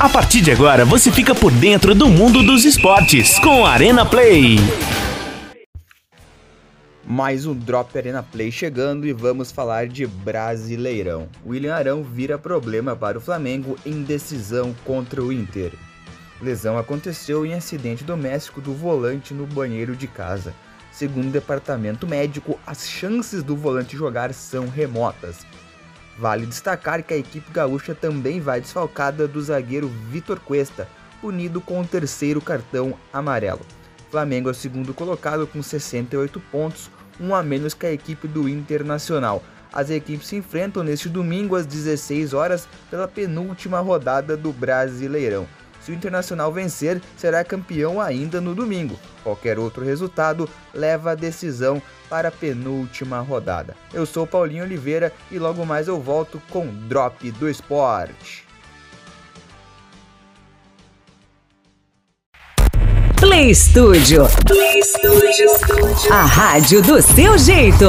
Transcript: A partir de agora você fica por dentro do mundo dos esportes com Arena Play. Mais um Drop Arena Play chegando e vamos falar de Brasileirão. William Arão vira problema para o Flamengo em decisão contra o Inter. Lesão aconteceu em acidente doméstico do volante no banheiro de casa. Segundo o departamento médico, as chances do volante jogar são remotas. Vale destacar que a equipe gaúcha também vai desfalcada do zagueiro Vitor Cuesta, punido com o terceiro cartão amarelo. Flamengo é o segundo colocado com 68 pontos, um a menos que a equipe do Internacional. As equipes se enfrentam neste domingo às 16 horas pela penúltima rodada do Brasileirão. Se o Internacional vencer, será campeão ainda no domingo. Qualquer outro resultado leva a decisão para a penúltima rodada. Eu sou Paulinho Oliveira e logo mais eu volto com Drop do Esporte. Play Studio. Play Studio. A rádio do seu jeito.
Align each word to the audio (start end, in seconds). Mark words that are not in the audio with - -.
A 0.00 0.08
partir 0.08 0.40
de 0.42 0.52
agora 0.52 0.84
você 0.84 1.10
fica 1.10 1.34
por 1.34 1.50
dentro 1.50 1.92
do 1.92 2.08
mundo 2.08 2.40
dos 2.44 2.64
esportes 2.64 3.36
com 3.40 3.66
Arena 3.66 4.06
Play. 4.06 4.56
Mais 7.04 7.44
um 7.44 7.52
Drop 7.52 7.98
Arena 7.98 8.22
Play 8.22 8.52
chegando 8.52 9.08
e 9.08 9.12
vamos 9.12 9.50
falar 9.50 9.88
de 9.88 10.06
Brasileirão. 10.06 11.28
William 11.44 11.74
Arão 11.74 12.04
vira 12.04 12.38
problema 12.38 12.94
para 12.94 13.18
o 13.18 13.20
Flamengo 13.20 13.76
em 13.84 14.04
decisão 14.04 14.72
contra 14.84 15.20
o 15.20 15.32
Inter. 15.32 15.72
Lesão 16.40 16.78
aconteceu 16.78 17.44
em 17.44 17.54
acidente 17.54 18.04
doméstico 18.04 18.60
do 18.60 18.72
volante 18.72 19.34
no 19.34 19.48
banheiro 19.48 19.96
de 19.96 20.06
casa. 20.06 20.54
Segundo 20.92 21.26
o 21.26 21.32
departamento 21.32 22.06
médico, 22.06 22.56
as 22.64 22.88
chances 22.88 23.42
do 23.42 23.56
volante 23.56 23.96
jogar 23.96 24.32
são 24.32 24.68
remotas. 24.68 25.44
Vale 26.18 26.46
destacar 26.46 27.02
que 27.04 27.14
a 27.14 27.16
equipe 27.16 27.52
gaúcha 27.52 27.94
também 27.94 28.40
vai 28.40 28.60
desfalcada 28.60 29.28
do 29.28 29.40
zagueiro 29.40 29.88
Vitor 30.10 30.40
Cuesta, 30.40 30.88
punido 31.20 31.60
com 31.60 31.80
o 31.80 31.86
terceiro 31.86 32.40
cartão 32.40 32.94
amarelo. 33.12 33.60
Flamengo 34.10 34.48
é 34.48 34.52
o 34.52 34.54
segundo 34.54 34.92
colocado 34.92 35.46
com 35.46 35.62
68 35.62 36.40
pontos, 36.50 36.90
um 37.20 37.34
a 37.34 37.42
menos 37.42 37.72
que 37.72 37.86
a 37.86 37.92
equipe 37.92 38.26
do 38.26 38.48
Internacional. 38.48 39.44
As 39.72 39.90
equipes 39.90 40.26
se 40.26 40.34
enfrentam 40.34 40.82
neste 40.82 41.08
domingo 41.08 41.54
às 41.54 41.66
16 41.66 42.32
horas 42.32 42.66
pela 42.90 43.06
penúltima 43.06 43.78
rodada 43.78 44.36
do 44.36 44.52
Brasileirão. 44.52 45.46
Se 45.88 45.92
o 45.92 45.94
Internacional 45.94 46.52
vencer, 46.52 47.00
será 47.16 47.42
campeão 47.42 47.98
ainda 47.98 48.42
no 48.42 48.54
domingo. 48.54 49.00
Qualquer 49.24 49.58
outro 49.58 49.82
resultado 49.82 50.46
leva 50.74 51.12
a 51.12 51.14
decisão 51.14 51.80
para 52.10 52.28
a 52.28 52.30
penúltima 52.30 53.20
rodada. 53.20 53.74
Eu 53.94 54.04
sou 54.04 54.26
Paulinho 54.26 54.64
Oliveira 54.64 55.10
e 55.30 55.38
logo 55.38 55.64
mais 55.64 55.88
eu 55.88 55.98
volto 55.98 56.42
com 56.50 56.66
Drop 56.88 57.30
do 57.32 57.48
Esporte. 57.48 58.46
Play 63.18 63.54
Studio. 63.54 64.26
Play 64.46 64.82
Studio. 64.82 66.12
A 66.12 66.22
rádio 66.22 66.82
do 66.82 67.00
seu 67.00 67.38
jeito. 67.38 67.86